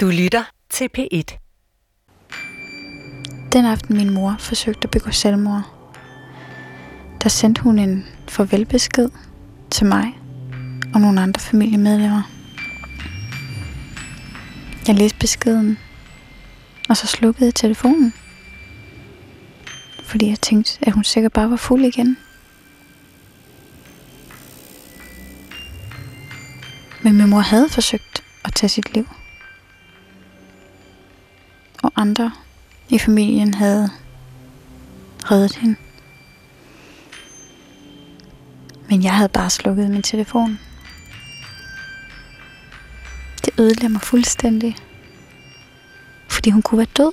[0.00, 1.38] Du lytter til P1.
[3.52, 5.62] Den aften min mor forsøgte at begå selvmord,
[7.22, 9.08] der sendte hun en farvelbesked
[9.70, 10.18] til mig
[10.94, 12.22] og nogle andre familiemedlemmer.
[14.86, 15.78] Jeg læste beskeden,
[16.88, 18.14] og så slukkede jeg telefonen.
[20.04, 22.16] Fordi jeg tænkte, at hun sikkert bare var fuld igen.
[27.02, 29.08] Men min mor havde forsøgt at tage sit liv.
[31.82, 32.32] Og andre
[32.88, 33.90] i familien havde
[35.30, 35.76] reddet hende.
[38.90, 40.58] Men jeg havde bare slukket min telefon.
[43.44, 44.76] Det ødelagde mig fuldstændig.
[46.28, 47.12] Fordi hun kunne være død.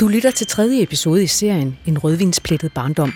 [0.00, 3.12] Du lytter til tredje episode i serien En rødvinsplettet barndom.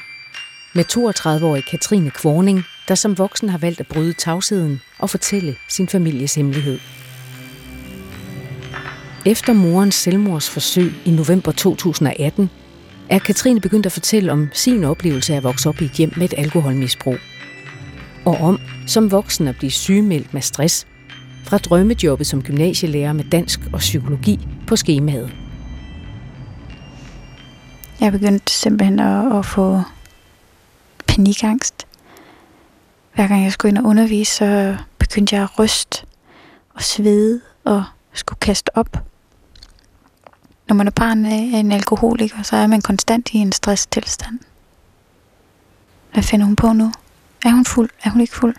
[0.75, 5.89] Med 32-årige Katrine Kvorning, der som voksen har valgt at bryde tavsheden og fortælle sin
[5.89, 6.79] families hemmelighed.
[9.27, 12.51] Efter morens selvmordsforsøg i november 2018,
[13.09, 16.13] er Katrine begyndt at fortælle om sin oplevelse af at vokse op i et hjem
[16.17, 17.17] med et alkoholmisbrug.
[18.25, 20.87] Og om som voksen at blive sygemeldt med stress
[21.45, 25.33] fra drømmejobbet som gymnasielærer med dansk og psykologi på skemaet.
[28.01, 29.81] Jeg begyndte simpelthen at, at få
[31.07, 31.87] panikangst.
[33.15, 36.07] Hver gang jeg skulle ind og undervise, så begyndte jeg at ryste
[36.75, 39.14] og svede og skulle kaste op.
[40.69, 44.39] Når man er barn af en alkoholiker, så er man konstant i en stresstilstand.
[46.13, 46.93] Hvad finder hun på nu?
[47.45, 47.91] Er hun fuld?
[48.05, 48.57] Er hun ikke fuld?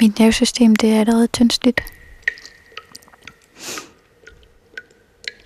[0.00, 1.80] Mit nervesystem, det er allerede tyndsligt.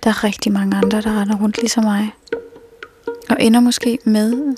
[0.03, 2.13] Der er rigtig mange andre, der render rundt ligesom mig.
[3.29, 4.55] Og ender måske med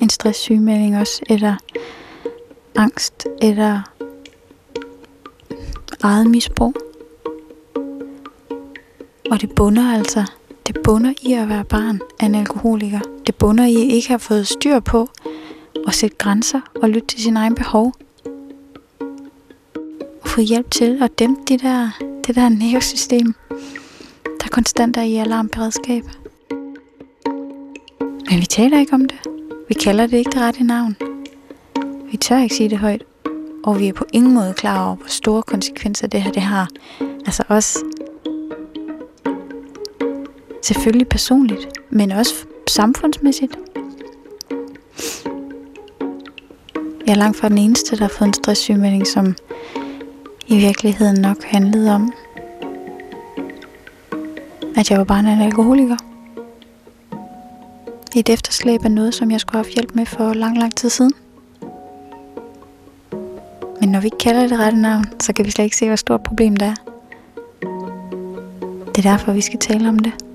[0.00, 1.56] en stresssygemelding også, eller
[2.76, 3.82] angst, eller
[6.02, 6.85] eget misbrug.
[9.30, 10.24] Og det bunder altså,
[10.66, 13.00] det bunder i at være barn af en alkoholiker.
[13.26, 15.08] Det bunder i at ikke have fået styr på
[15.86, 17.92] at sætte grænser og lytte til sin egen behov.
[20.22, 21.90] Og få hjælp til at dæmpe det der,
[22.26, 23.34] det der nervesystem,
[24.40, 26.04] der konstant er i alarmberedskab.
[28.30, 29.18] Men vi taler ikke om det.
[29.68, 30.96] Vi kalder det ikke det rette navn.
[32.10, 33.04] Vi tør ikke sige det højt.
[33.64, 36.68] Og vi er på ingen måde klar over, hvor store konsekvenser det her det har.
[37.00, 37.84] Altså også
[40.66, 42.34] selvfølgelig personligt, men også
[42.68, 43.58] samfundsmæssigt.
[47.06, 49.36] Jeg er langt fra den eneste, der har fået en stresssygemelding, som
[50.46, 52.12] i virkeligheden nok handlede om,
[54.76, 55.96] at jeg var barn af en alkoholiker.
[58.16, 60.90] Et efterslæb af noget, som jeg skulle have haft hjælp med for lang, lang tid
[60.90, 61.12] siden.
[63.80, 65.96] Men når vi ikke kalder det rette navn, så kan vi slet ikke se, hvor
[65.96, 66.74] stort problem det er.
[68.86, 70.25] Det er derfor, vi skal tale om det.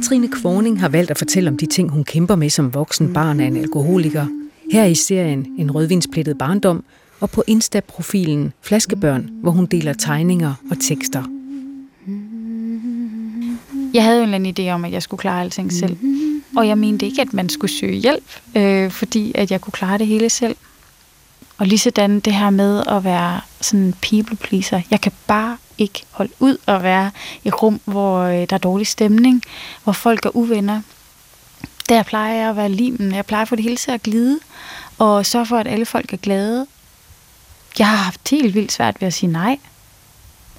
[0.00, 3.40] Katrine Kvorning har valgt at fortælle om de ting, hun kæmper med som voksen barn
[3.40, 4.26] af en alkoholiker.
[4.72, 6.84] Her i serien En rødvinsplettet barndom,
[7.20, 11.22] og på Insta-profilen Flaskebørn, hvor hun deler tegninger og tekster.
[13.94, 15.96] Jeg havde jo en eller anden idé om, at jeg skulle klare alting selv.
[16.56, 18.24] Og jeg mente ikke, at man skulle søge hjælp,
[18.56, 20.56] øh, fordi at jeg kunne klare det hele selv.
[21.60, 24.80] Og lige sådan det her med at være sådan en people pleaser.
[24.90, 27.10] Jeg kan bare ikke holde ud at være
[27.44, 29.42] i rum, hvor øh, der er dårlig stemning,
[29.84, 30.82] hvor folk er uvenner.
[31.88, 33.14] Der plejer jeg at være limen.
[33.14, 34.38] Jeg plejer for det hele til at glide,
[34.98, 36.66] og sørge for, at alle folk er glade.
[37.78, 39.58] Jeg har haft helt vildt svært ved at sige nej.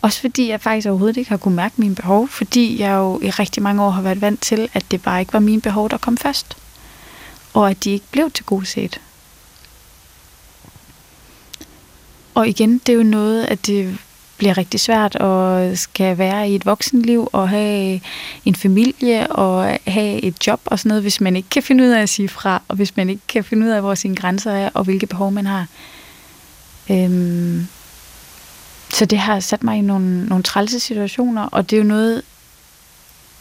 [0.02, 3.30] Også fordi jeg faktisk overhovedet ikke har kunne mærke mine behov, fordi jeg jo i
[3.30, 5.98] rigtig mange år har været vant til, at det bare ikke var mine behov, der
[5.98, 6.58] kom først.
[7.54, 9.02] Og at de ikke blev til god set.
[12.34, 13.98] Og igen, det er jo noget, at det
[14.38, 18.02] bliver rigtig svært at skal være i et voksenliv og have
[18.46, 21.90] en familie og have et job og sådan noget, hvis man ikke kan finde ud
[21.90, 24.52] af at sige fra, og hvis man ikke kan finde ud af, hvor sine grænser
[24.52, 25.68] er og hvilke behov man har.
[26.92, 27.68] Øhm,
[28.90, 32.22] så det har sat mig i nogle, nogle trælse situationer, og det er jo noget,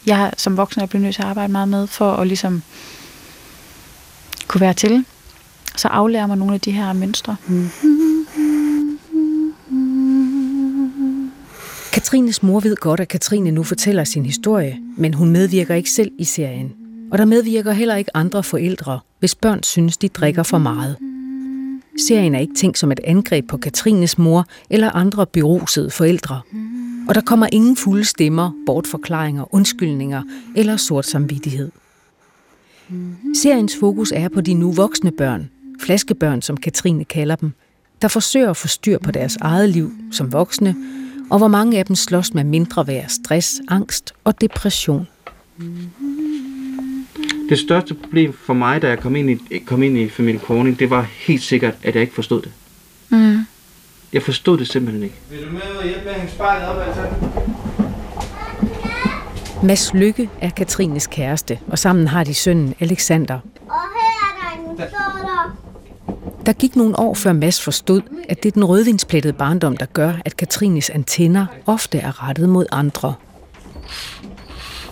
[0.05, 2.63] jeg som voksen er blevet nødt til at arbejde meget med, for at ligesom
[4.47, 5.05] kunne være til.
[5.75, 7.35] Så aflærer mig nogle af de her mønstre.
[7.47, 8.20] Mm-hmm.
[11.93, 16.11] Katrines mor ved godt, at Katrine nu fortæller sin historie, men hun medvirker ikke selv
[16.17, 16.73] i serien.
[17.11, 20.95] Og der medvirker heller ikke andre forældre, hvis børn synes, de drikker for meget.
[22.07, 26.41] Serien er ikke tænkt som et angreb på Katrines mor eller andre berusede forældre.
[27.07, 30.23] Og der kommer ingen fulde stemmer, bortforklaringer, undskyldninger
[30.55, 31.71] eller sort samvittighed.
[33.41, 35.49] Seriens fokus er på de nu voksne børn,
[35.79, 37.51] flaskebørn som Katrine kalder dem,
[38.01, 40.75] der forsøger at få styr på deres eget liv som voksne,
[41.31, 45.07] og hvor mange af dem slås med mindre værd, stress, angst og depression.
[47.49, 50.79] Det største problem for mig, da jeg kom ind i, kom ind i familie Corning,
[50.79, 52.51] det var helt sikkert, at jeg ikke forstod det.
[53.09, 53.45] Mm.
[54.13, 55.15] Jeg forstod det simpelthen ikke.
[55.29, 57.01] Vil du med og hjælpe med at hænge spejlet op, altså?
[59.63, 63.39] Mads Lykke er Katrines kæreste, og sammen har de sønnen Alexander.
[63.67, 64.91] Og her er der en soda.
[66.45, 70.13] Der gik nogle år før Mads forstod, at det er den rødvinsplettede barndom, der gør,
[70.25, 73.13] at Katrines antenner ofte er rettet mod andre.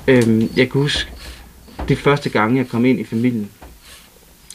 [0.08, 1.10] Øhm, jeg kan huske,
[1.88, 3.50] det første gang, jeg kom ind i familien,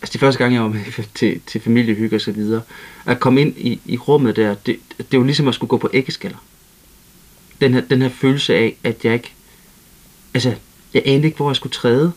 [0.03, 0.81] altså det første gang, jeg var med
[1.15, 2.63] til, til familiehygge og så videre,
[3.07, 4.79] at komme ind i, i rummet der, det,
[5.13, 6.39] det var ligesom at skulle gå på æggeskaller.
[7.61, 9.33] Den her, den her følelse af, at jeg ikke,
[10.35, 10.55] altså,
[10.95, 12.13] jeg anede ikke, hvor jeg skulle træde.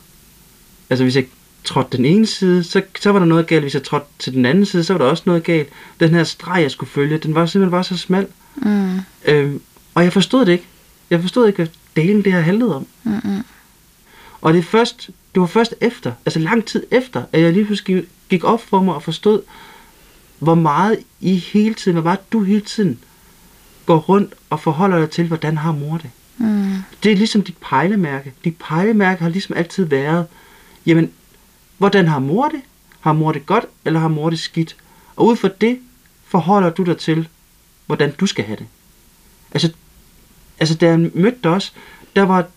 [0.89, 1.25] Altså, hvis jeg
[1.63, 3.63] trådte den ene side, så, så var der noget galt.
[3.63, 5.69] Hvis jeg trådte til den anden side, så var der også noget galt.
[5.99, 8.27] Den her streg, jeg skulle følge, den var simpelthen bare så smal.
[8.55, 8.99] Mm.
[9.25, 9.61] Øhm,
[9.95, 10.67] og jeg forstod det ikke.
[11.09, 12.87] Jeg forstod ikke, hvad delen det her handlede om.
[13.03, 13.43] Mm-mm.
[14.41, 18.03] Og det, først, det var først efter, altså lang tid efter, at jeg lige pludselig
[18.29, 19.41] gik op for mig og forstod,
[20.39, 22.99] hvor meget I hele tiden, hvor meget du hele tiden
[23.85, 26.09] går rundt og forholder dig til, hvordan har mor det.
[26.37, 26.75] Mm.
[27.03, 28.33] Det er ligesom dit pejlemærke.
[28.43, 30.25] Dit pejlemærke har ligesom altid været,
[30.85, 31.11] jamen,
[31.77, 32.61] hvordan har mor det?
[32.99, 34.75] Har mor det godt, eller har mor det skidt?
[35.15, 35.79] Og ud fra det
[36.25, 37.27] forholder du dig til,
[37.85, 38.65] hvordan du skal have det.
[39.51, 39.71] Altså,
[40.59, 41.71] altså da jeg mødte dig også,
[42.15, 42.47] der var,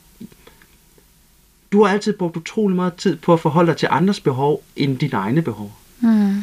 [1.73, 4.99] du har altid brugt utrolig meget tid på at forholde dig til andres behov, end
[4.99, 5.73] dine egne behov.
[6.01, 6.43] Mm.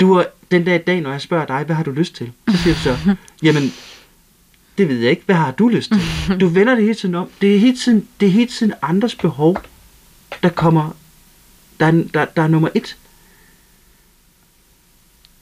[0.00, 2.32] Du er, den der dag, når jeg spørger dig, hvad har du lyst til?
[2.48, 2.96] Så siger du så,
[3.42, 3.72] jamen,
[4.78, 5.22] det ved jeg ikke.
[5.26, 6.38] Hvad har du lyst til?
[6.40, 7.28] Du vender det hele tiden om.
[7.40, 9.56] Det er hele tiden, det er hele tiden andres behov,
[10.42, 10.96] der kommer,
[11.82, 12.96] der, er- der, der er nummer et.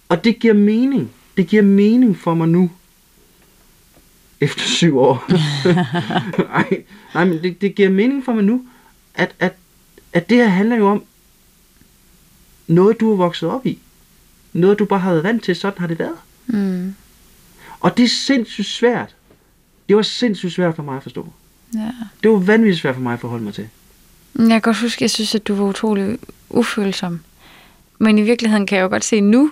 [0.08, 1.10] Og det giver mening.
[1.36, 2.70] Det giver mening for mig nu.
[4.40, 5.24] Efter syv år.
[6.52, 6.84] nej,
[7.14, 8.66] nej, men det, det giver mening for mig nu,
[9.14, 9.54] at, at,
[10.12, 11.04] at det her handler jo om
[12.66, 13.78] noget, du er vokset op i.
[14.52, 15.56] Noget, du bare har været vant til.
[15.56, 16.16] Sådan har det været.
[16.46, 16.94] Mm.
[17.80, 19.14] Og det er sindssygt svært.
[19.88, 21.32] Det var sindssygt svært for mig at forstå.
[21.74, 21.90] Ja.
[22.22, 23.68] Det var vanvittigt svært for mig at forholde mig til.
[24.38, 26.18] Jeg kan godt huske, jeg synes, at du var utrolig
[26.50, 27.20] ufølsom.
[27.98, 29.50] Men i virkeligheden kan jeg jo godt se nu,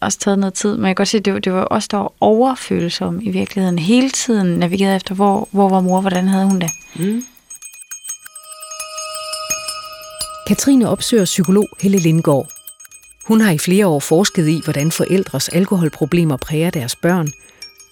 [0.00, 1.88] også taget noget tid, men jeg kan godt se, at det var, det var også
[1.90, 3.78] der var overfølsom i virkeligheden.
[3.78, 6.70] Hele tiden navigerede efter, hvor, hvor var mor, hvordan havde hun det.
[6.96, 7.22] Mm.
[10.46, 12.48] Katrine opsøger psykolog Helle Lindgaard.
[13.26, 17.28] Hun har i flere år forsket i, hvordan forældres alkoholproblemer præger deres børn,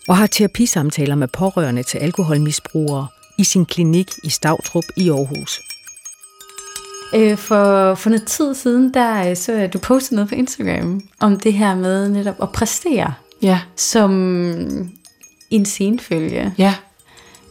[0.09, 3.07] og har terapisamtaler med pårørende til alkoholmisbrugere
[3.39, 5.61] i sin klinik i Stavtrup i Aarhus.
[7.15, 10.35] Øh, for, for noget tid siden, der øh, så jeg, at du postede noget på
[10.35, 14.11] Instagram om det her med netop at præstere Ja, som
[15.51, 16.55] en scenefølge.
[16.59, 16.75] ja,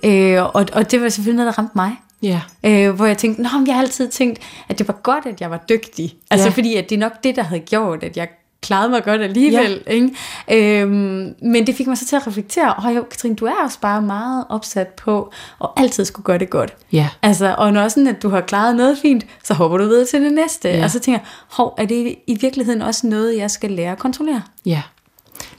[0.06, 1.92] Øh, og, og det var selvfølgelig noget, der ramte mig.
[2.22, 2.42] ja.
[2.64, 4.40] Øh, hvor jeg tænkte, Nå, men jeg har altid tænkt,
[4.70, 6.16] at det var godt, at jeg var dygtig.
[6.32, 6.54] Altså Ja.
[6.54, 8.28] fordi, at det er nok det, der havde gjort, at jeg
[8.64, 9.82] klarede mig godt alligevel.
[9.88, 9.92] Ja.
[9.92, 10.82] Ikke?
[10.82, 13.80] Øhm, men det fik mig så til at reflektere, og jo, Katrine, du er også
[13.80, 16.74] bare meget opsat på, og altid skulle gøre det godt.
[16.92, 17.10] Ja.
[17.22, 20.22] Altså, og når sådan, at du har klaret noget fint, så hopper du videre til
[20.22, 20.70] det næste.
[20.70, 20.84] Ja.
[20.84, 24.00] Og så tænker jeg, hov, er det i virkeligheden også noget, jeg skal lære at
[24.00, 24.42] kontrollere?
[24.66, 24.82] Ja,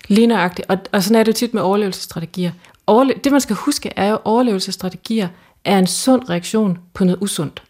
[0.08, 0.70] lige nøjagtigt.
[0.70, 2.50] Og, og sådan er det tit med overlevelsesstrategier.
[2.90, 5.28] Overle- det man skal huske er jo, at overlevelsesstrategier
[5.64, 7.62] er en sund reaktion på noget usundt.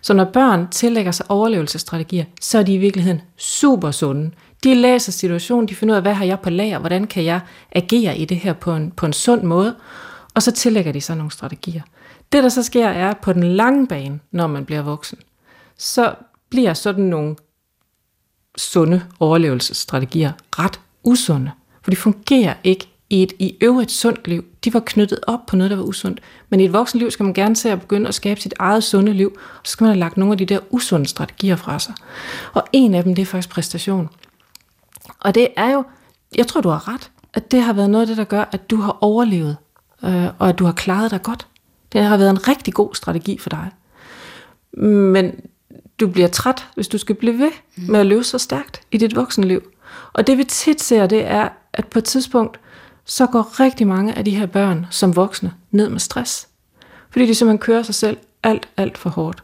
[0.00, 4.30] Så når børn tillægger sig overlevelsesstrategier, så er de i virkeligheden super sunde.
[4.64, 7.40] De læser situationen, de finder ud af, hvad har jeg på lager, hvordan kan jeg
[7.72, 9.74] agere i det her på en, på en sund måde,
[10.34, 11.82] og så tillægger de sig nogle strategier.
[12.32, 15.18] Det der så sker er, på den lange bane, når man bliver voksen,
[15.78, 16.14] så
[16.50, 17.36] bliver sådan nogle
[18.56, 21.50] sunde overlevelsesstrategier ret usunde.
[21.82, 24.44] For de fungerer ikke i et i øvrigt sundt liv.
[24.64, 26.20] De var knyttet op på noget, der var usundt.
[26.48, 29.12] Men i et voksenliv skal man gerne til at begynde at skabe sit eget sunde
[29.12, 31.94] liv, og så skal man have lagt nogle af de der usunde strategier fra sig.
[32.52, 34.08] Og en af dem, det er faktisk præstation.
[35.20, 35.84] Og det er jo,
[36.36, 38.70] jeg tror, du har ret, at det har været noget af det, der gør, at
[38.70, 39.56] du har overlevet,
[40.04, 41.46] øh, og at du har klaret dig godt.
[41.92, 43.70] Det har været en rigtig god strategi for dig.
[44.82, 45.40] Men
[46.00, 49.16] du bliver træt, hvis du skal blive ved med at løbe så stærkt i dit
[49.16, 49.62] voksenliv.
[50.12, 52.60] Og det vi tit ser, det er, at på et tidspunkt,
[53.04, 56.48] så går rigtig mange af de her børn som voksne ned med stress.
[57.10, 59.42] Fordi de simpelthen kører sig selv alt, alt for hårdt.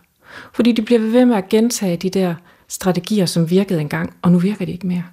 [0.53, 2.35] Fordi de bliver ved med at gentage de der
[2.69, 5.05] strategier, som virkede engang, og nu virker de ikke mere.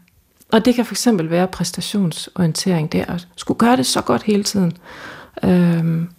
[0.51, 4.43] Og det kan for eksempel være præstationsorientering, det at skulle gøre det så godt hele
[4.43, 4.73] tiden.
[5.43, 6.09] Øhm,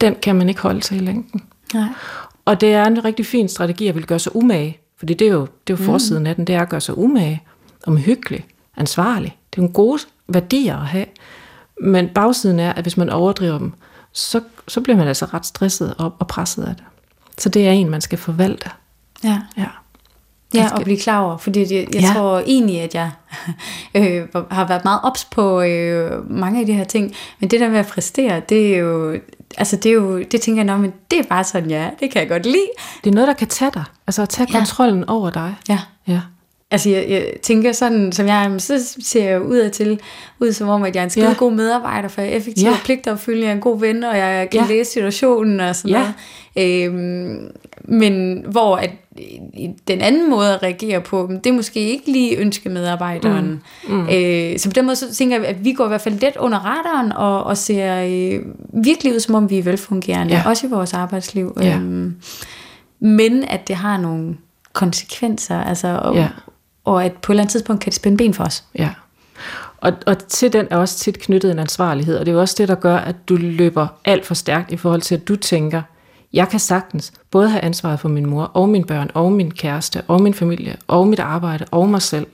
[0.00, 1.42] den kan man ikke holde til i længden.
[1.74, 1.88] Nej.
[2.44, 5.32] Og det er en rigtig fin strategi at vil gøre sig umage, fordi det er
[5.32, 7.42] jo, det er jo forsiden af den, det er at gøre sig umage,
[7.86, 9.36] omhyggelig, ansvarlig.
[9.50, 11.06] Det er en gode værdier at have.
[11.80, 13.72] Men bagsiden er, at hvis man overdriver dem,
[14.12, 16.84] så, så bliver man altså ret stresset og, og presset af det.
[17.38, 18.70] Så det er en, man skal forvalte.
[19.24, 19.40] Ja.
[19.56, 19.66] Ja.
[20.54, 22.00] Ja, og blive klar over, fordi jeg Ja.
[22.00, 22.12] ja.
[22.14, 23.10] tror egentlig, at jeg
[23.94, 27.68] øh, har været meget ops på øh, mange af de her ting, men det der
[27.68, 29.18] med at præstere, det er jo,
[29.58, 32.10] altså det er jo, det tænker jeg, "Nå, men det er bare sådan, ja, det
[32.10, 32.68] kan jeg godt lide.
[33.04, 33.84] Det er noget, der kan tage dig.
[34.06, 34.58] Altså at tage Ja.
[34.58, 35.54] kontrollen over dig.
[35.68, 35.78] Ja.
[36.06, 36.20] Ja.
[36.74, 40.00] Altså jeg, jeg tænker sådan, som jeg er, så ser jeg ud til,
[40.40, 41.32] ud som om, at jeg er en skide Ja.
[41.38, 42.70] god medarbejder, for jeg er effektiv Ja.
[42.70, 44.66] og pligtopfyldende, jeg er en god ven, og jeg kan Ja.
[44.68, 45.98] læse situationen og sådan Ja.
[45.98, 46.14] noget.
[46.56, 47.48] Øhm,
[47.84, 52.36] men hvor at øh, den anden måde at reagere på, det er måske ikke lige
[52.36, 53.62] ønske medarbejderen.
[53.88, 53.94] Mm.
[53.94, 54.08] Mm.
[54.12, 56.36] Øh, så på den måde så tænker jeg, at vi går i hvert fald let
[56.36, 58.40] under radaren og, og ser øh,
[58.84, 60.42] virkelig ud, som om vi er velfungerende, ja.
[60.46, 61.56] også i vores arbejdsliv.
[61.62, 61.74] Ja.
[61.76, 62.14] Øhm,
[63.00, 64.36] men at det har nogle
[64.72, 66.28] konsekvenser, altså, og, Ja.
[66.84, 68.64] Og at på et eller andet tidspunkt kan det spænde ben for os.
[68.78, 68.90] Ja.
[69.76, 72.54] Og, og til den er også tit knyttet en ansvarlighed, og det er jo også
[72.58, 75.82] det, der gør, at du løber alt for stærkt i forhold til, at du tænker,
[76.32, 80.02] jeg kan sagtens både have ansvaret for min mor, og mine børn, og min kæreste,
[80.08, 82.26] og min familie, og mit arbejde, og mig selv.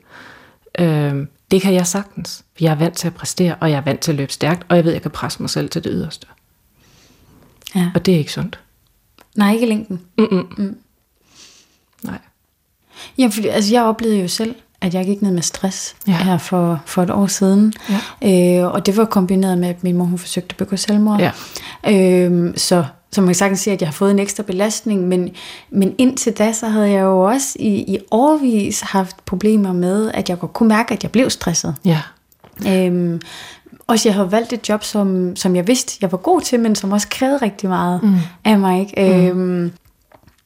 [0.79, 2.45] Øhm, det kan jeg sagtens.
[2.61, 4.77] Jeg er vant til at præstere, og jeg er vant til at løbe stærkt, og
[4.77, 6.27] jeg ved, at jeg kan presse mig selv til det yderste.
[7.75, 7.91] Ja.
[7.95, 8.61] Og det er ikke sundt.
[9.35, 10.01] Nej, ikke i længden.
[10.19, 10.55] Mm-mm.
[10.59, 10.79] Mm.
[12.05, 12.19] Nej.
[13.19, 16.13] Ja, fordi altså, jeg oplevede jo selv, at jeg gik ned med stress Ja.
[16.13, 17.73] her for, for et år siden.
[18.23, 18.61] Ja.
[18.63, 21.21] Øh, og det var kombineret med, at min mor hun forsøgte at begå selvmord.
[21.21, 21.31] Ja.
[21.91, 25.31] Øh, så, så man kan sagtens sige, at jeg har fået en ekstra belastning, men,
[25.71, 30.29] men indtil da, så havde jeg jo også i, i årvis haft problemer med, at
[30.29, 31.75] jeg godt kunne mærke, at jeg blev stresset.
[31.85, 32.01] Ja.
[32.69, 33.21] Øhm,
[33.87, 36.75] også jeg havde valgt et job, som, som jeg vidste, jeg var god til, men
[36.75, 38.15] som også krævede rigtig meget mm.
[38.45, 38.81] af mig.
[38.81, 39.31] Ikke?
[39.31, 39.41] Mm.
[39.41, 39.73] Øhm,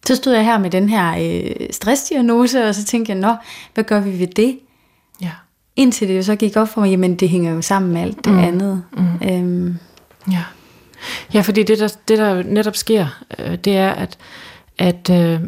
[0.07, 3.35] så stod jeg her med den her øh, stressdiagnose, og så tænkte jeg, nå,
[3.75, 4.59] hvad gør vi ved det?
[5.21, 5.31] Ja.
[5.77, 8.25] Indtil det jo så gik op for mig, jamen det hænger jo sammen med alt
[8.25, 8.39] det mm.
[8.39, 8.83] andet.
[8.97, 9.29] Mm.
[9.29, 9.79] Øhm,
[10.33, 10.43] Ja,
[11.35, 13.07] ja fordi det der, det, der netop sker,
[13.39, 14.19] øh, det er, at,
[14.79, 15.41] at øh,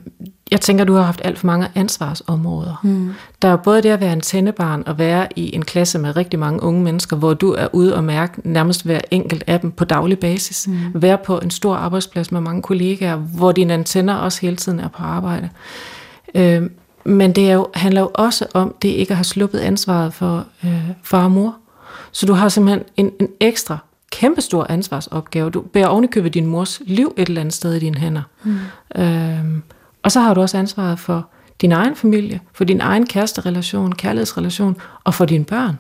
[0.50, 2.80] jeg tænker, du har haft alt for mange ansvarsområder.
[2.82, 3.14] Mm.
[3.42, 6.38] Der er både det at være en tændebarn og være i en klasse med rigtig
[6.38, 9.84] mange unge mennesker, hvor du er ude og mærke nærmest hver enkelt af dem på
[9.84, 10.68] daglig basis.
[10.68, 11.02] Mm.
[11.02, 14.88] Være på en stor arbejdsplads med mange kollegaer, hvor dine antenner også hele tiden er
[14.88, 15.50] på arbejde.
[16.34, 16.62] Øh,
[17.04, 20.46] men det er jo, handler jo også om det ikke at have sluppet ansvaret for
[20.64, 21.56] øh, far og mor.
[22.12, 23.78] Så du har simpelthen en, en ekstra
[24.10, 25.50] kæmpestor ansvarsopgave.
[25.50, 28.22] Du bærer ovenikøbet din mors liv et eller andet sted i dine hænder.
[28.44, 28.58] Mm.
[28.96, 29.62] Øhm,
[30.06, 31.26] og så har du også ansvaret for
[31.60, 35.78] din egen familie, for din egen kæresterelation, kærlighedsrelation og for dine børn.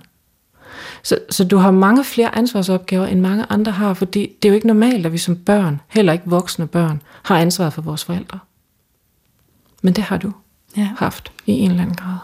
[1.02, 4.54] Så, så du har mange flere ansvarsopgaver, end mange andre har, fordi det er jo
[4.54, 8.38] ikke normalt, at vi som børn, heller ikke voksne børn, har ansvaret for vores forældre.
[9.82, 10.32] Men det har du
[10.76, 10.88] ja.
[10.96, 12.18] haft i en eller anden grad.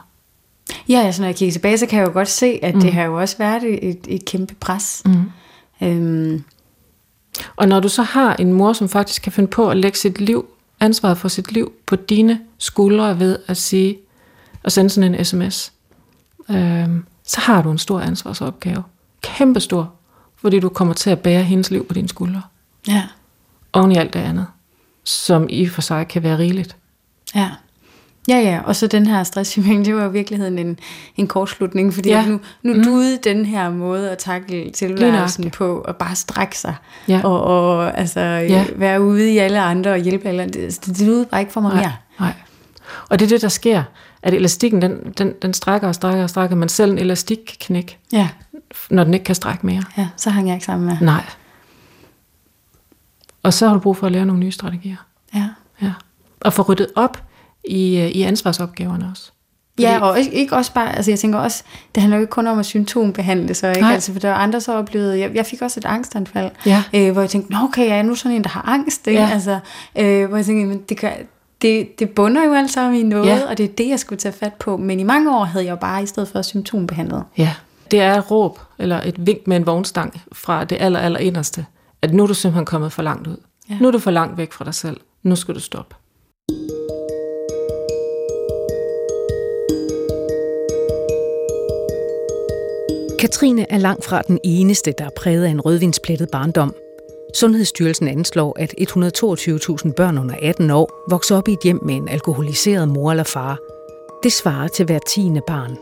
[0.89, 2.81] ja, altså når jeg kigger tilbage, så kan jeg jo godt se, at mm.
[2.81, 5.03] det har jo også været et, et, kæmpe pres.
[5.07, 5.31] Mm.
[5.83, 6.45] Øhm,
[7.57, 10.21] Og når du så har en mor, som faktisk kan finde på at lægge sit
[10.21, 10.47] liv,
[10.83, 13.99] ansvaret for sit liv på dine skuldre ved at sige,
[14.63, 15.73] og sende sådan en sms,
[16.51, 18.83] øhm, så har du en stor ansvarsopgave.
[19.21, 19.93] Kæmpestor,
[20.37, 22.43] fordi du kommer til at bære hendes liv på dine skuldre.
[22.89, 23.03] ja,
[23.73, 24.47] Oven i alt det andet,
[25.05, 26.77] som i for sig kan være rigeligt.
[27.35, 27.51] ja.
[28.29, 30.79] Ja, ja, og så den her stresssymptom, det var i virkeligheden en,
[31.17, 32.27] en kortslutning, fordi Ja.
[32.27, 32.85] nu, nu mm.
[32.85, 36.75] duede den her måde at takle tilværelsen på, at bare strække sig,
[37.09, 37.21] Ja.
[37.25, 38.41] og, og altså, Ja.
[38.47, 38.65] ja.
[38.77, 40.61] være ude i alle andre og hjælpe alle andre.
[40.61, 41.93] Det, det duede bare ikke for mig Nej, mere.
[42.21, 42.33] nej.
[43.09, 43.83] Og det er det, der sker,
[44.23, 47.57] at elastikken, den, den, den strækker og strækker og strækker, men selv en elastik kan
[47.61, 48.29] knække, Ja,
[48.91, 49.83] når den ikke kan strække mere.
[49.99, 50.97] ja, så hang jeg ikke sammen med.
[51.01, 51.25] Nej.
[53.43, 54.97] Og så har du brug for at lære nogle nye strategier.
[55.35, 55.49] Ja.
[55.83, 55.93] Ja.
[56.41, 57.23] Og få ryddet op
[57.65, 59.31] i, øh, i ansvarsopgaverne også.
[59.79, 61.63] Ja, og ikke, ikke også bare, altså jeg tænker også,
[61.95, 63.81] det handler jo ikke kun om at symptombehandle sig, ikke?
[63.81, 63.93] Nej.
[63.95, 66.83] Altså, for der er andre så oplevede, jeg, jeg fik også et angstanfald, Ja.
[66.95, 69.21] øh, hvor jeg tænkte, nå okay, jeg er nu sådan en, der har angst, ikke?
[69.21, 69.29] Ja.
[69.33, 69.59] Altså,
[69.99, 71.13] øh, hvor jeg tænkte, men det, kan,
[71.63, 73.41] det, det bunder jo alt sammen i noget, Ja.
[73.51, 75.71] og det er det, jeg skulle tage fat på, men i mange år havde jeg
[75.71, 77.25] jo bare i stedet for symptombehandlet.
[77.39, 77.55] Ja.
[77.91, 81.67] Det er et råb, eller et vink med en vognstang fra det aller, aller inderste,
[82.03, 83.37] at nu er du simpelthen kommet for langt ud.
[83.71, 83.77] Ja.
[83.81, 84.97] Nu er du for langt væk fra dig selv.
[85.23, 85.95] Nu skal du stoppe.
[93.23, 96.75] Katrine er langt fra den eneste, der er præget af en rødvinsplettet barndom.
[97.35, 102.09] Sundhedsstyrelsen anslår, at 122.000 børn under 18 år vokser op i et hjem med en
[102.09, 103.59] alkoholiseret mor eller far.
[104.23, 105.77] Det svarer til hver tiende barn.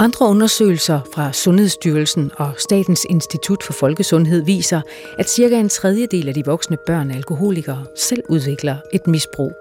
[0.00, 4.80] Andre undersøgelser fra Sundhedsstyrelsen og Statens Institut for Folkesundhed viser,
[5.18, 9.52] at cirka en tredjedel af de voksne børn af alkoholikere selv udvikler et misbrug.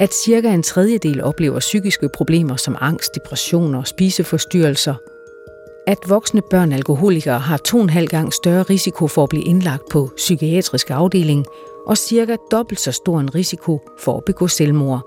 [0.00, 4.94] At cirka en tredjedel oplever psykiske problemer som angst, depressioner og spiseforstyrrelser.
[5.86, 9.44] At voksne børn alkoholikere har to og en halv gang større risiko for at blive
[9.44, 11.46] indlagt på psykiatrisk afdeling
[11.86, 15.00] og cirka dobbelt så stor en risiko for at begå selvmord.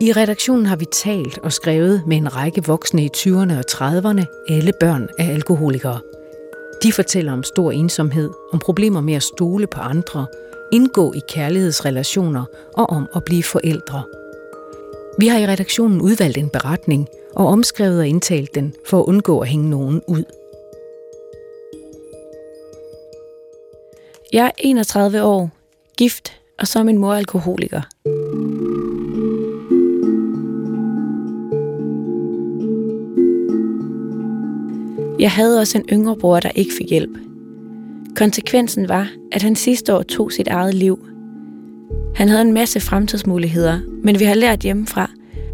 [0.00, 4.24] I redaktionen har vi talt og skrevet med en række voksne i 20'erne og 30'erne,
[4.48, 5.98] alle børn af alkoholikere.
[6.82, 10.26] De fortæller om stor ensomhed, om problemer med at stole på andre,
[10.72, 12.44] indgå i kærlighedsrelationer
[12.74, 14.02] og om at blive forældre.
[15.18, 19.40] Vi har i redaktionen udvalgt en beretning og omskrevet og indtalt den for at undgå
[19.40, 20.24] at hænge nogen ud.
[24.32, 25.50] Jeg er 31 år,
[25.96, 27.82] gift, og så er min mor alkoholiker.
[35.18, 37.25] Jeg havde også en yngre bror, der ikke fik hjælp.
[38.16, 41.08] Konsekvensen var, at han sidste år tog sit eget liv.
[42.14, 45.10] Han havde en masse fremtidsmuligheder, men vi har lært hjemmefra,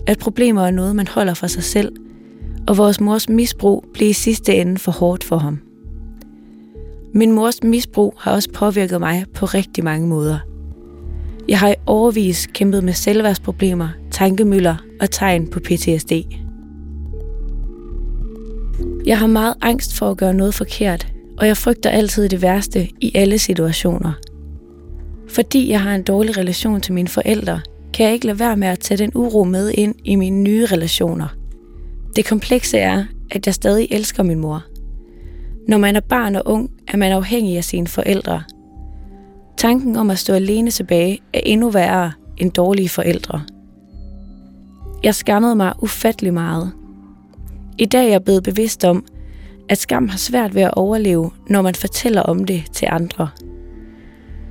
[0.06, 1.92] at problemer er noget, man holder for sig selv,
[2.68, 5.58] og vores mors misbrug blev i sidste ende for hårdt for ham.
[7.14, 10.38] Min mors misbrug har også påvirket mig på rigtig mange måder.
[11.48, 16.12] Jeg har i overvis kæmpet med selvværdsproblemer, tankemøller og tegn på PTSD.
[19.06, 22.88] Jeg har meget angst for at gøre noget forkert, og jeg frygter altid det værste
[23.00, 24.12] i alle situationer.
[25.28, 27.60] Fordi jeg har en dårlig relation til mine forældre,
[27.94, 30.66] kan jeg ikke lade være med at tage den uro med ind i mine nye
[30.66, 31.28] relationer.
[32.16, 34.64] Det komplekse er, at jeg stadig elsker min mor.
[35.68, 38.42] Når man er barn og ung, er man afhængig af sine forældre.
[39.56, 43.42] Tanken om at stå alene tilbage er endnu værre end dårlige forældre.
[45.02, 46.72] Jeg skammede mig ufattelig meget.
[47.78, 49.04] I dag er jeg blevet bevidst om,
[49.72, 53.28] at skam har svært ved at overleve, når man fortæller om det til andre.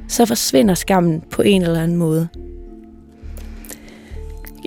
[0.07, 2.27] Så forsvinder skammen på en eller anden måde.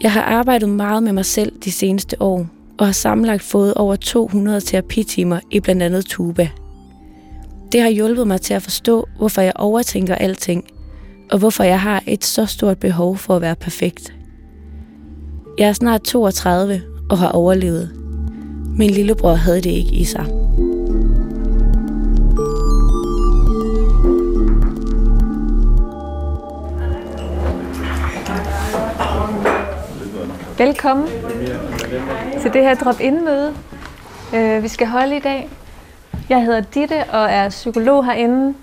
[0.03, 2.47] Jeg har arbejdet meget med mig selv de seneste år,
[2.79, 6.49] og har sammenlagt fået over 200 terapitimer i blandt andet tuba.
[7.73, 10.65] Det har hjulpet mig til at forstå, hvorfor jeg overtænker alting,
[11.31, 14.15] og hvorfor jeg har et så stort behov for at være perfekt.
[15.59, 18.04] Jeg er snart 32 og har overlevet.
[18.79, 20.27] Min lillebror havde det ikke i sig.
[30.59, 31.09] Velkommen
[32.43, 33.55] til det her drop-in-møde,
[34.35, 35.49] øh, vi skal holde i dag.
[36.29, 38.55] Jeg hedder Ditte og er psykolog herinde.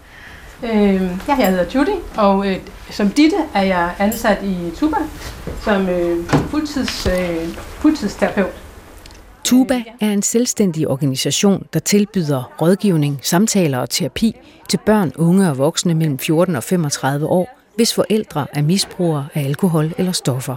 [0.63, 2.57] Øh, ja, jeg hedder Judy, og øh,
[2.89, 4.97] som Ditte er jeg ansat i Tuba
[5.61, 8.70] som øh, fuldtids, øh, fuldtidsterapeut.
[9.51, 14.35] TUBA er en selvstændig organisation, der tilbyder rådgivning, samtaler og terapi
[14.69, 19.43] til børn, unge og voksne mellem 14 og 35 år, hvis forældre er misbrugere af
[19.43, 20.55] alkohol eller stoffer.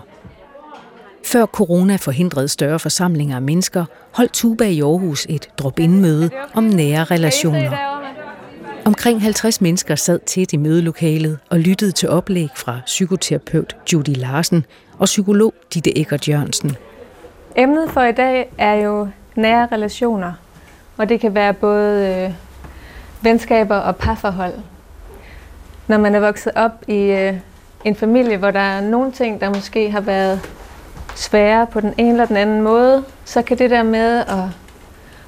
[1.24, 7.04] Før corona forhindrede større forsamlinger af mennesker, holdt Tuba i Aarhus et drop-in-møde om nære
[7.04, 7.72] relationer.
[8.84, 14.64] Omkring 50 mennesker sad tæt i mødelokalet og lyttede til oplæg fra psykoterapeut Judy Larsen
[14.98, 16.76] og psykolog Ditte Eckert Jørgensen.
[17.56, 20.32] Emnet for i dag er jo nære relationer,
[20.96, 22.34] og det kan være både øh,
[23.20, 24.54] venskaber og parforhold.
[25.86, 27.34] Når man er vokset op i øh,
[27.84, 30.40] en familie, hvor der er nogle ting, der måske har været
[31.14, 34.44] svære på den ene eller den anden måde, så kan det der med at,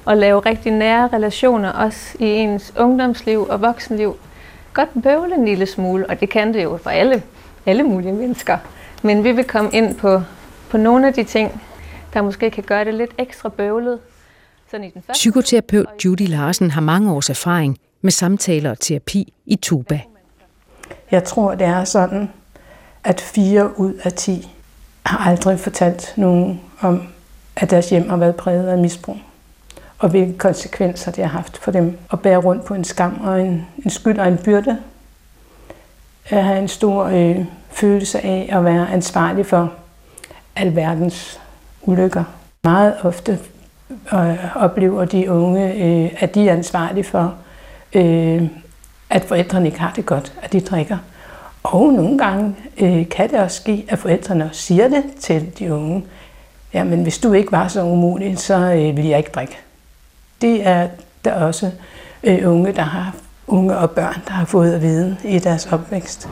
[0.07, 4.15] at lave rigtig nære relationer, også i ens ungdomsliv og voksenliv,
[4.73, 7.23] godt bøvle en lille smule, og det kan det jo for alle,
[7.65, 8.57] alle mulige mennesker.
[9.01, 10.21] Men vi vil komme ind på,
[10.69, 11.61] på nogle af de ting,
[12.13, 13.99] der måske kan gøre det lidt ekstra bøvlet.
[14.71, 19.33] Sådan i den første Psykoterapeut Judy Larsen har mange års erfaring med samtaler og terapi
[19.45, 20.01] i Tuba.
[21.11, 22.29] Jeg tror, det er sådan,
[23.03, 24.49] at fire ud af ti
[25.05, 27.07] har aldrig fortalt nogen om,
[27.55, 29.17] at deres hjem har været præget af misbrug.
[29.99, 33.41] Og hvilke konsekvenser det har haft for dem at bære rundt på en skam og
[33.41, 34.77] en, en skyld og en byrde.
[36.29, 39.73] At have en stor øh, følelse af at være ansvarlig for
[40.55, 41.39] alverdens
[41.87, 42.23] ulykker.
[42.63, 43.39] Meget ofte
[44.13, 47.35] øh, oplever de unge, øh, at de er ansvarlige for,
[47.93, 48.43] øh,
[49.09, 50.97] at forældrene ikke har det godt, at de drikker.
[51.63, 55.73] Og nogle gange øh, kan det også ske, at forældrene også siger det til de
[55.73, 56.05] unge.
[56.73, 59.57] Jamen, hvis du ikke var så umulig, så øh, ville jeg ikke drikke.
[60.41, 60.87] Det er
[61.25, 61.71] der også
[62.23, 63.15] øh, unge, der har
[63.47, 66.29] unge og børn, der har fået at vide i deres opvækst.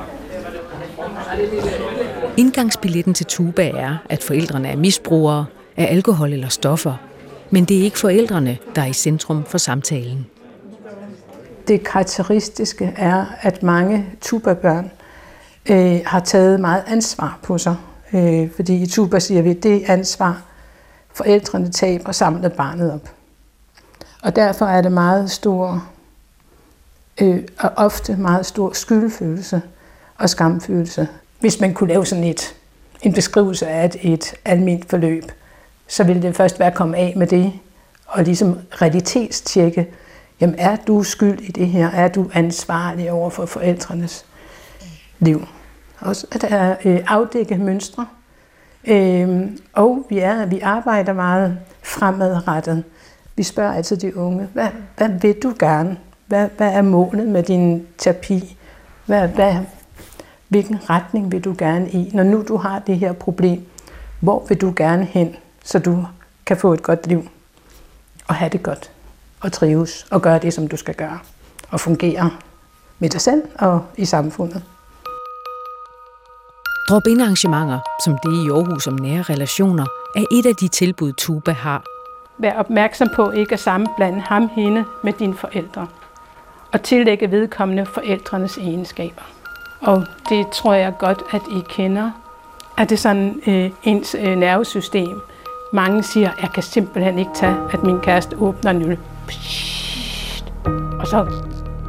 [2.37, 5.45] Indgangsbilletten til Tuba er, at forældrene er misbrugere
[5.77, 6.93] af alkohol eller stoffer,
[7.49, 10.27] Men det er ikke forældrene, der er i centrum for samtalen.
[11.67, 14.91] Det karakteristiske er, at mange tubabørn
[15.69, 17.75] øh, har taget meget ansvar på sig.
[18.13, 20.41] Øh, fordi i tuba siger vi, at det ansvar,
[21.13, 23.09] forældrene taber, samler barnet op.
[24.23, 25.87] Og derfor er det meget stor,
[27.21, 29.61] øh, og ofte meget stor skyldfølelse
[30.17, 31.07] og skamfølelse.
[31.39, 32.55] Hvis man kunne lave sådan et,
[33.01, 35.23] en beskrivelse af et, et almindeligt forløb,
[35.87, 37.53] så ville det først være at komme af med det,
[38.05, 39.87] og ligesom realitetstjekke,
[40.41, 41.89] jamen er du skyld i det her?
[41.89, 44.25] Er du ansvarlig over for forældrenes
[45.19, 45.47] liv?
[45.99, 48.07] Også at der øh, afdække mønstre.
[48.87, 52.83] Øh, og vi, er, vi arbejder meget fremadrettet.
[53.35, 54.67] Vi spørger altid de unge, hvad,
[54.97, 55.97] hvad vil du gerne?
[56.25, 58.57] Hvad, hvad er målet med din terapi?
[59.05, 59.55] Hvad, hvad,
[60.47, 62.11] hvilken retning vil du gerne i?
[62.13, 63.65] Når nu du har det her problem,
[64.19, 66.05] hvor vil du gerne hen, så du
[66.45, 67.29] kan få et godt liv
[68.27, 68.91] og have det godt
[69.41, 71.19] og trives og gøre det, som du skal gøre
[71.69, 72.31] og fungere
[72.99, 74.63] med dig selv og i samfundet.
[76.89, 81.51] Drop-in arrangementer, som det i Aarhus om nære relationer, er et af de tilbud, Tuba
[81.51, 81.83] har.
[82.37, 85.87] Vær opmærksom på ikke at sammenblande ham hende med dine forældre,
[86.73, 89.34] og tillægge vedkommende forældrenes egenskaber.
[89.81, 92.11] Og det tror jeg godt, at I kender,
[92.77, 95.21] Er det er sådan øh, ens øh, nervesystem.
[95.73, 98.97] Mange siger, jeg kan simpelthen ikke tage, at min kæreste åbner en øl.
[100.99, 101.25] Og så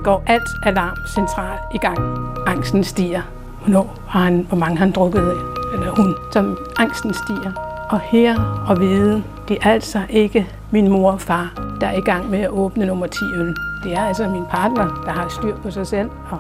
[0.05, 1.99] går alt alarmcentral i gang.
[2.47, 3.23] Angsten stiger.
[3.61, 5.73] Hvornår har han, hvor mange har han drukket af?
[5.73, 6.15] Eller hun.
[6.33, 7.53] Som angsten stiger.
[7.91, 12.01] Og her og vide, det er altså ikke min mor og far, der er i
[12.01, 13.57] gang med at åbne nummer 10 øl.
[13.85, 16.39] Det er altså min partner, der har styr på sig selv og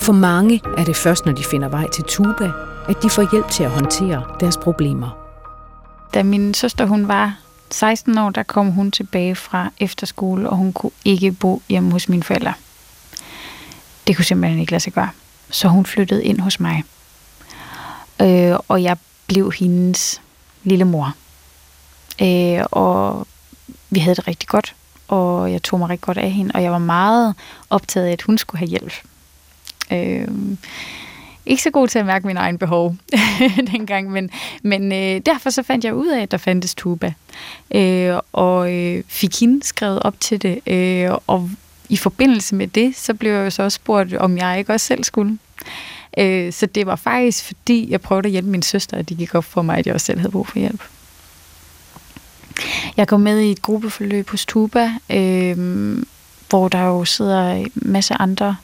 [0.00, 2.52] for mange er det først, når de finder vej til Tuba,
[2.88, 5.18] at de får hjælp til at håndtere deres problemer.
[6.14, 7.36] Da min søster hun var
[7.70, 12.08] 16 år, der kom hun tilbage fra efterskole, og hun kunne ikke bo hjemme hos
[12.08, 12.52] mine forældre.
[14.06, 15.10] Det kunne simpelthen ikke lade sig gøre.
[15.50, 16.84] Så hun flyttede ind hos mig.
[18.22, 20.20] Øh, og jeg blev hendes
[20.62, 21.14] lille mor.
[22.22, 23.26] Øh, og
[23.90, 24.74] vi havde det rigtig godt,
[25.08, 27.34] og jeg tog mig rigtig godt af hende, og jeg var meget
[27.70, 28.92] optaget af, at hun skulle have hjælp.
[29.92, 30.28] Øh,
[31.46, 32.96] ikke så god til at mærke min egen behov
[33.72, 34.30] dengang, men,
[34.62, 37.12] men øh, derfor så fandt jeg ud af, at der fandtes tuba,
[37.74, 41.50] øh, og øh, fik hende skrevet op til det, øh, og
[41.88, 44.86] i forbindelse med det, så blev jeg jo så også spurgt, om jeg ikke også
[44.86, 45.38] selv skulle.
[46.18, 49.34] Øh, så det var faktisk, fordi jeg prøvede at hjælpe min søster, at det gik
[49.34, 50.82] op for mig, at jeg også selv havde brug for hjælp.
[52.96, 55.96] Jeg kom med i et gruppeforløb hos Tuba, øh,
[56.48, 58.56] hvor der jo sidder en masse andre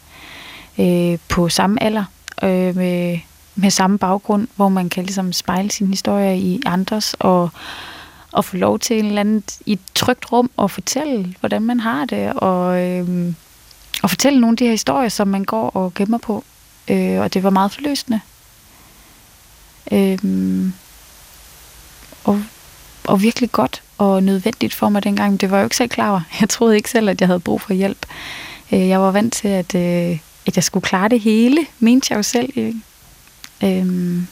[0.78, 2.04] øh, på samme alder,
[2.42, 3.18] øh, med,
[3.54, 7.50] med samme baggrund, hvor man kan ligesom spejle sin historie i andres, og,
[8.32, 11.80] og få lov til en eller anden, i et trygt rum at fortælle, hvordan man
[11.80, 13.34] har det, og, øh,
[14.02, 16.44] og fortælle nogle af de her historier, som man går og gemmer på.
[16.88, 18.20] Øh, og det var meget forløsende.
[19.92, 20.18] Øh,
[22.24, 22.42] og,
[23.04, 25.40] og virkelig godt og nødvendigt for mig dengang.
[25.40, 26.20] Det var jeg jo ikke selv klar over.
[26.40, 28.06] Jeg troede ikke selv, at jeg havde brug for hjælp.
[28.72, 32.16] Øh, jeg var vant til, at, øh, at jeg skulle klare det hele, mente jeg
[32.16, 32.52] jo selv.
[32.56, 32.80] Ikke?
[33.64, 34.26] Øhm,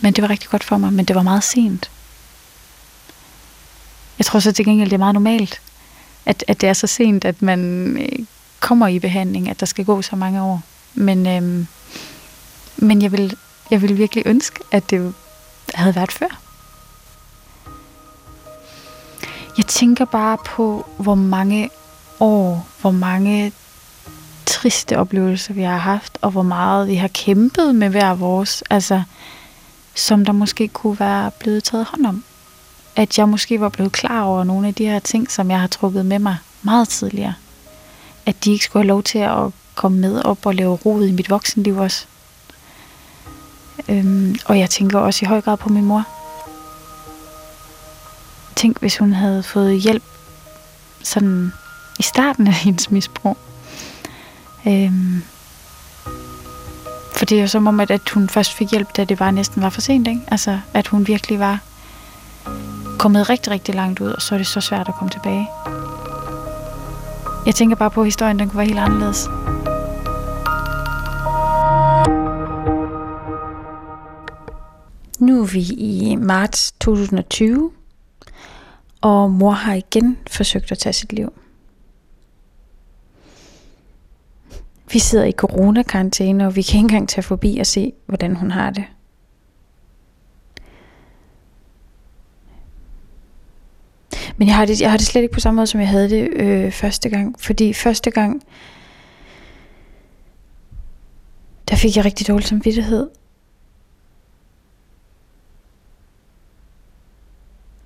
[0.00, 1.90] men det var rigtig godt for mig, men det var meget sent.
[4.18, 5.60] Jeg tror så til gengæld, det er meget normalt,
[6.26, 7.60] at, at det er så sent, at man
[7.96, 8.26] øh,
[8.60, 10.62] kommer i behandling, at der skal gå så mange år.
[10.94, 11.66] Men, øhm,
[12.76, 13.36] men jeg, vil,
[13.70, 15.14] jeg vil virkelig ønske, at det
[15.74, 16.40] havde været før.
[19.56, 21.70] Jeg tænker bare på, hvor mange
[22.20, 23.52] år, hvor mange
[24.64, 29.02] triste oplevelser, vi har haft, og hvor meget vi har kæmpet med hver vores, altså,
[29.94, 32.24] som der måske kunne være blevet taget hånd om.
[32.96, 35.66] At jeg måske var blevet klar over nogle af de her ting, som jeg har
[35.66, 37.34] trukket med mig meget tidligere.
[38.26, 41.12] At de ikke skulle have lov til at komme med op og lave rod i
[41.12, 42.06] mit voksenliv også.
[43.88, 46.04] Øhm, og jeg tænker også i høj grad på min mor.
[48.56, 50.04] Tænk, hvis hun havde fået hjælp
[51.02, 51.52] sådan
[51.98, 53.36] i starten af hendes misbrug.
[54.66, 55.22] Øhm,
[57.16, 59.30] for det er jo som om, at, at hun først fik hjælp, da det var
[59.30, 60.08] næsten var for sent.
[60.08, 60.20] Ikke?
[60.28, 61.58] Altså, at hun virkelig var
[62.98, 65.48] kommet rigtig, rigtig langt ud, og så er det så svært at komme tilbage.
[67.46, 69.28] Jeg tænker bare på, at historien den kunne være helt anderledes.
[75.18, 77.70] Nu er vi i marts 2020,
[79.00, 81.32] og mor har igen forsøgt at tage sit liv.
[84.94, 88.50] Vi sidder i coronakarantæne, og vi kan ikke engang tage forbi og se, hvordan hun
[88.50, 88.84] har det.
[94.36, 96.10] Men jeg har, det, jeg har det slet ikke på samme måde, som jeg havde
[96.10, 97.40] det øh, første gang.
[97.40, 98.42] Fordi første gang,
[101.68, 103.10] der fik jeg rigtig dårlig samvittighed.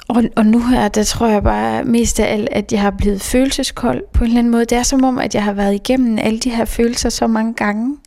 [0.09, 3.21] Og, og nu her, der tror jeg bare mest af alt, at jeg har blevet
[3.23, 4.65] følelseskold på en eller anden måde.
[4.65, 7.55] Det er som om, at jeg har været igennem alle de her følelser så mange
[7.55, 7.99] gange,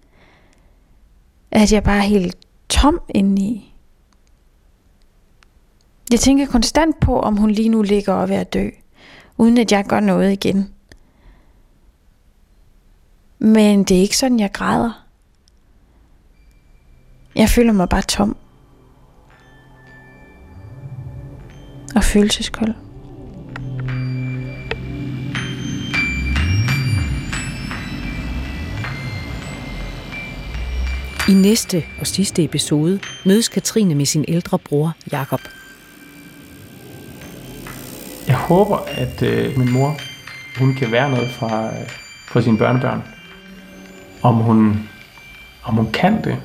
[1.51, 2.37] at jeg bare er helt
[2.69, 3.75] tom indeni.
[6.11, 8.69] Jeg tænker konstant på, om hun lige nu ligger og er ved at dø,
[9.37, 10.73] uden at jeg gør noget igen.
[13.39, 15.05] Men det er ikke sådan, jeg græder.
[17.35, 18.37] Jeg føler mig bare tom.
[21.95, 22.73] Og følelseskold.
[31.30, 35.41] I næste og sidste episode mødes Katrine med sin ældre bror Jakob.
[38.27, 39.97] Jeg håber, at øh, min mor,
[40.60, 41.89] hun kan være noget fra, øh,
[42.27, 43.04] fra sine børnebørn.
[44.21, 44.89] Om hun,
[45.63, 46.38] om hun kan det,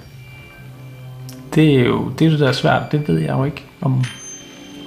[1.54, 2.92] det er jo det, er det der er svært.
[2.92, 4.04] Det ved jeg jo ikke, om,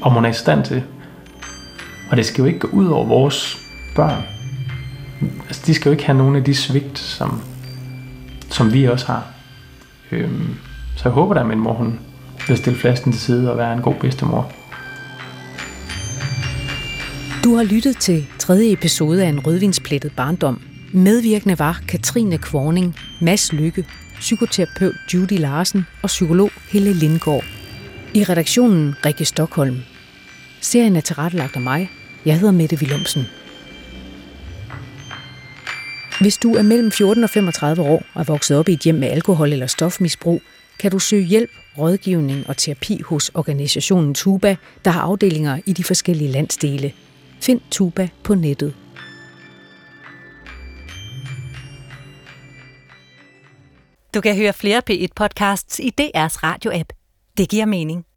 [0.02, 0.84] om hun er i stand til.
[2.12, 3.58] Og det skal jo ikke gå ud over vores
[3.96, 4.24] børn.
[5.48, 7.42] Altså, de skal jo ikke have nogen af de svigt, som,
[8.50, 9.24] som vi også har.
[10.12, 10.56] Øhm,
[10.96, 12.00] så jeg håber da, at min mor hun
[12.48, 14.52] vil stille flasken til side og være en god bedstemor.
[17.44, 20.62] Du har lyttet til tredje episode af en rødvinsplettet barndom.
[20.94, 23.86] Medvirkende var Katrine Kvorning, Mads Lykke,
[24.20, 27.59] psykoterapeut Judy Larsen og psykolog Helle Lindgaard.
[28.14, 29.78] I redaktionen Rikke Stockholm.
[30.62, 31.92] Serien er tilrettelagt af mig.
[32.26, 33.24] Jeg hedder Mette Willumsen.
[36.22, 38.96] Hvis du er mellem 14 og 35 år og er vokset op i et hjem
[38.96, 40.42] med alkohol eller stofmisbrug,
[40.80, 45.84] kan du søge hjælp, rådgivning og terapi hos organisationen Tuba, der har afdelinger i de
[45.84, 46.94] forskellige landsdele.
[47.42, 48.74] Find Tuba på nettet.
[54.14, 56.99] Du kan høre flere P1-podcasts i DR's radio-app.
[57.40, 58.09] Det giver mening.